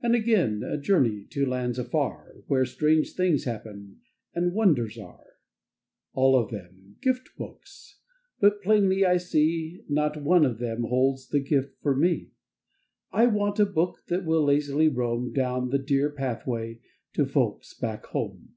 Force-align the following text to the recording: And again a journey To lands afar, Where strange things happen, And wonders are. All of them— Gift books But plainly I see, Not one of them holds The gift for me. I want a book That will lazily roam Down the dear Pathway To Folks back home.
And 0.00 0.14
again 0.14 0.62
a 0.62 0.78
journey 0.78 1.26
To 1.28 1.44
lands 1.44 1.78
afar, 1.78 2.36
Where 2.46 2.64
strange 2.64 3.12
things 3.12 3.44
happen, 3.44 4.00
And 4.34 4.54
wonders 4.54 4.96
are. 4.96 5.26
All 6.14 6.38
of 6.42 6.50
them— 6.50 6.96
Gift 7.02 7.28
books 7.36 8.00
But 8.40 8.62
plainly 8.62 9.04
I 9.04 9.18
see, 9.18 9.84
Not 9.86 10.22
one 10.22 10.46
of 10.46 10.58
them 10.58 10.84
holds 10.84 11.28
The 11.28 11.40
gift 11.40 11.76
for 11.82 11.94
me. 11.94 12.30
I 13.12 13.26
want 13.26 13.58
a 13.60 13.66
book 13.66 14.04
That 14.08 14.24
will 14.24 14.44
lazily 14.46 14.88
roam 14.88 15.34
Down 15.34 15.68
the 15.68 15.78
dear 15.78 16.08
Pathway 16.10 16.80
To 17.12 17.26
Folks 17.26 17.74
back 17.74 18.06
home. 18.06 18.54